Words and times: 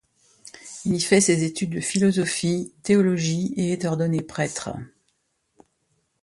Il 0.85 0.95
y 0.95 0.99
fait 0.99 1.21
ses 1.21 1.43
études 1.43 1.75
de 1.75 1.79
philosophie, 1.79 2.73
théologie, 2.81 3.53
et 3.55 3.71
est 3.71 3.85
ordonné 3.85 4.23
prêtre. 4.23 4.71